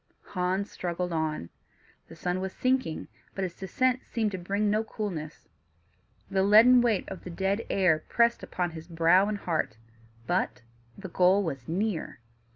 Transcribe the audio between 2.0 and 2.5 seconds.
The sun